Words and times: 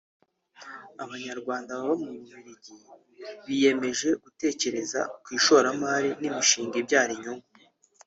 Abanyarwanda 1.03 1.69
baba 1.79 1.95
mu 2.03 2.09
Bubiligi 2.17 2.75
biyemeje 3.45 4.09
gutekereza 4.23 4.99
ku 5.23 5.27
ishoramari 5.39 6.09
n’imishinga 6.21 6.75
ibyara 6.81 7.11
inyungu 7.17 7.47